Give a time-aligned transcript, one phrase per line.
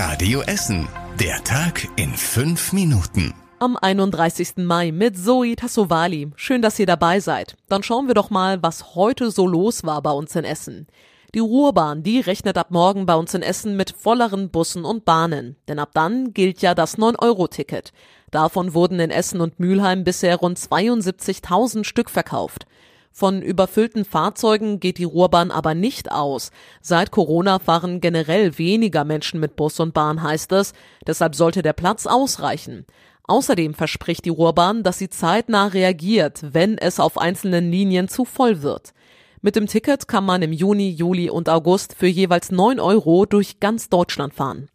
[0.00, 0.86] Radio Essen.
[1.18, 3.34] Der Tag in fünf Minuten.
[3.58, 4.58] Am 31.
[4.58, 6.30] Mai mit Zoe Tassovali.
[6.36, 7.56] Schön, dass ihr dabei seid.
[7.68, 10.86] Dann schauen wir doch mal, was heute so los war bei uns in Essen.
[11.34, 15.56] Die Ruhrbahn, die rechnet ab morgen bei uns in Essen mit volleren Bussen und Bahnen.
[15.66, 17.92] Denn ab dann gilt ja das 9-Euro-Ticket.
[18.30, 22.66] Davon wurden in Essen und Mülheim bisher rund 72.000 Stück verkauft.
[23.10, 26.50] Von überfüllten Fahrzeugen geht die Ruhrbahn aber nicht aus.
[26.80, 30.72] Seit Corona fahren generell weniger Menschen mit Bus und Bahn, heißt es.
[31.06, 32.86] Deshalb sollte der Platz ausreichen.
[33.24, 38.62] Außerdem verspricht die Ruhrbahn, dass sie zeitnah reagiert, wenn es auf einzelnen Linien zu voll
[38.62, 38.94] wird.
[39.40, 43.60] Mit dem Ticket kann man im Juni, Juli und August für jeweils 9 Euro durch
[43.60, 44.68] ganz Deutschland fahren.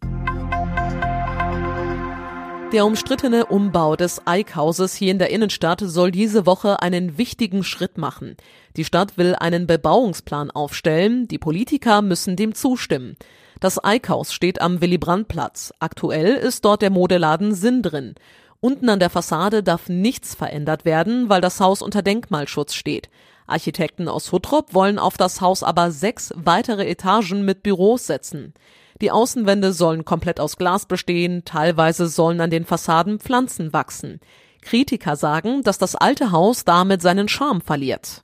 [2.74, 7.98] Der umstrittene Umbau des Eikhauses hier in der Innenstadt soll diese Woche einen wichtigen Schritt
[7.98, 8.36] machen.
[8.76, 13.14] Die Stadt will einen Bebauungsplan aufstellen, die Politiker müssen dem zustimmen.
[13.60, 15.72] Das Eickhaus steht am Willy-Brandt-Platz.
[15.78, 18.16] Aktuell ist dort der Modeladen Sinn drin.
[18.58, 23.08] Unten an der Fassade darf nichts verändert werden, weil das Haus unter Denkmalschutz steht.
[23.46, 28.52] Architekten aus Huttrop wollen auf das Haus aber sechs weitere Etagen mit Büros setzen.
[29.00, 34.20] Die Außenwände sollen komplett aus Glas bestehen, teilweise sollen an den Fassaden Pflanzen wachsen.
[34.62, 38.22] Kritiker sagen, dass das alte Haus damit seinen Charme verliert.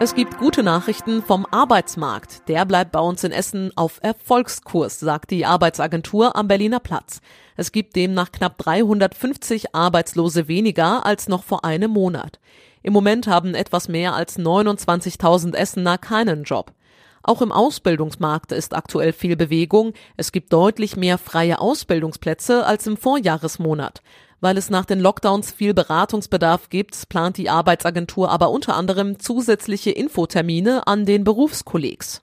[0.00, 2.48] Es gibt gute Nachrichten vom Arbeitsmarkt.
[2.48, 7.20] Der bleibt bei uns in Essen auf Erfolgskurs, sagt die Arbeitsagentur am Berliner Platz.
[7.56, 12.38] Es gibt demnach knapp 350 Arbeitslose weniger als noch vor einem Monat.
[12.84, 16.72] Im Moment haben etwas mehr als 29.000 Essener keinen Job.
[17.22, 19.92] Auch im Ausbildungsmarkt ist aktuell viel Bewegung.
[20.16, 24.02] Es gibt deutlich mehr freie Ausbildungsplätze als im Vorjahresmonat.
[24.40, 29.90] Weil es nach den Lockdowns viel Beratungsbedarf gibt, plant die Arbeitsagentur aber unter anderem zusätzliche
[29.90, 32.22] Infotermine an den Berufskollegs.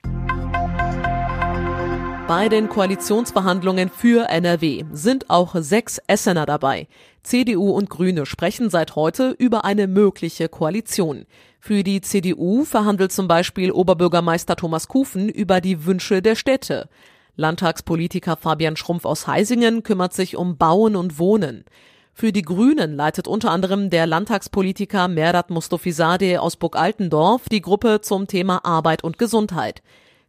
[2.28, 6.88] Bei den Koalitionsverhandlungen für NRW sind auch sechs Essener dabei.
[7.22, 11.26] CDU und Grüne sprechen seit heute über eine mögliche Koalition.
[11.60, 16.88] Für die CDU verhandelt zum Beispiel Oberbürgermeister Thomas Kufen über die Wünsche der Städte.
[17.36, 21.64] Landtagspolitiker Fabian Schrumpf aus Heisingen kümmert sich um Bauen und Wohnen.
[22.12, 28.00] Für die Grünen leitet unter anderem der Landtagspolitiker Merdat Mustofizadeh aus Burg Altendorf die Gruppe
[28.00, 29.80] zum Thema Arbeit und Gesundheit.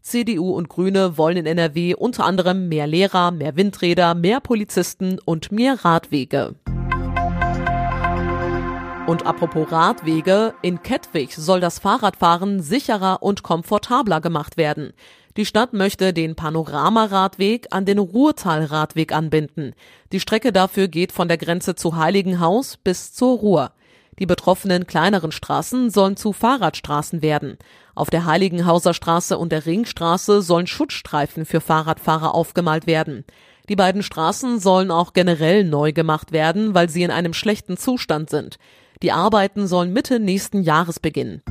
[0.02, 5.52] CDU und Grüne wollen in NRW unter anderem mehr Lehrer, mehr Windräder, mehr Polizisten und
[5.52, 6.56] mehr Radwege.
[9.08, 14.92] Und apropos Radwege, in Kettwig soll das Fahrradfahren sicherer und komfortabler gemacht werden.
[15.38, 19.76] Die Stadt möchte den Panoramaradweg an den Ruhrtalradweg anbinden.
[20.12, 23.72] Die Strecke dafür geht von der Grenze zu Heiligenhaus bis zur Ruhr.
[24.20, 27.58] Die betroffenen kleineren Straßen sollen zu Fahrradstraßen werden.
[27.94, 33.26] Auf der Heiligenhauser Straße und der Ringstraße sollen Schutzstreifen für Fahrradfahrer aufgemalt werden.
[33.70, 38.30] Die beiden Straßen sollen auch generell neu gemacht werden, weil sie in einem schlechten Zustand
[38.30, 38.58] sind.
[39.04, 41.44] Die Arbeiten sollen Mitte nächsten Jahres beginnen.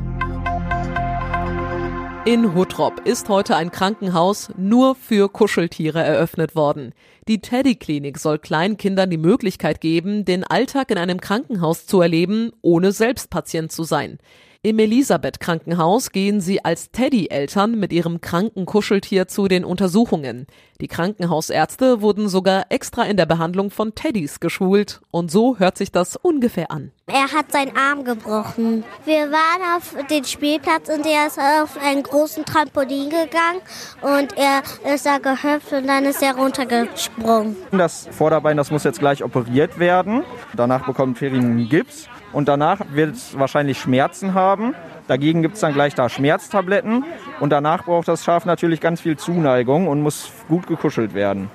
[2.26, 6.92] In Huttrop ist heute ein Krankenhaus nur für Kuscheltiere eröffnet worden.
[7.28, 12.90] Die Teddy-Klinik soll Kleinkindern die Möglichkeit geben, den Alltag in einem Krankenhaus zu erleben, ohne
[12.90, 14.18] selbst Patient zu sein.
[14.62, 20.46] Im Elisabeth Krankenhaus gehen sie als Teddy-Eltern mit ihrem kranken Kuscheltier zu den Untersuchungen.
[20.80, 25.00] Die Krankenhausärzte wurden sogar extra in der Behandlung von Teddys geschult.
[25.10, 26.92] Und so hört sich das ungefähr an.
[27.06, 28.84] Er hat seinen Arm gebrochen.
[29.04, 33.60] Wir waren auf den Spielplatz und er ist auf einen großen Trampolin gegangen
[34.02, 34.62] und er
[34.92, 37.56] ist da gehüpft und dann ist er runtergesprungen.
[37.70, 40.24] Das Vorderbein, das muss jetzt gleich operiert werden.
[40.54, 44.74] Danach bekommt Ferin einen Gips und danach wird es wahrscheinlich Schmerzen haben.
[45.08, 47.02] Dagegen gibt es dann gleich da Schmerztabletten
[47.40, 51.50] und danach braucht das Schaf natürlich ganz viel Zuneigung und muss gut gekuschelt werden.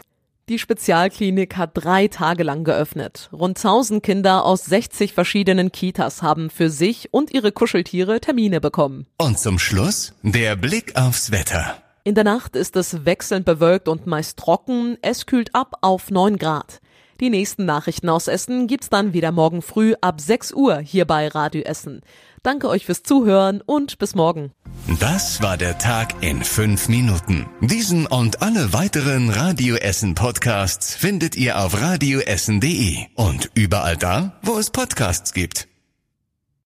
[0.50, 3.30] Die Spezialklinik hat drei Tage lang geöffnet.
[3.32, 9.06] Rund 1000 Kinder aus 60 verschiedenen Kitas haben für sich und ihre Kuscheltiere Termine bekommen.
[9.20, 11.76] Und zum Schluss der Blick aufs Wetter.
[12.04, 14.98] In der Nacht ist es wechselnd bewölkt und meist trocken.
[15.04, 16.82] Es kühlt ab auf 9 Grad.
[17.22, 21.28] Die nächsten Nachrichten aus Essen gibt's dann wieder morgen früh ab 6 Uhr hier bei
[21.28, 22.02] Radio Essen.
[22.42, 24.52] Danke euch fürs Zuhören und bis morgen.
[25.00, 27.46] Das war der Tag in fünf Minuten.
[27.62, 34.58] Diesen und alle weiteren Radio Essen Podcasts findet ihr auf radioessen.de und überall da, wo
[34.58, 35.71] es Podcasts gibt.